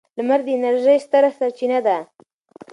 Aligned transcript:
لمر 0.17 0.39
د 0.45 0.47
انرژۍ 0.57 0.97
ستره 1.05 1.29
سرچینه 1.37 1.79
ده. 1.85 1.97